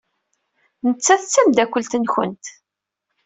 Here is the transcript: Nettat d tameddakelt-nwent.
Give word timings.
Nettat 0.87 1.25
d 1.25 1.27
tameddakelt-nwent. 1.33 2.45